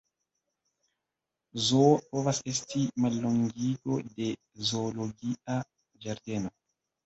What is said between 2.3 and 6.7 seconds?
esti mallongigo de "zoologia ĝardeno".